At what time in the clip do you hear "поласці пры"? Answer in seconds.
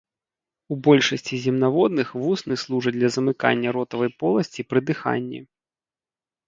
4.25-4.79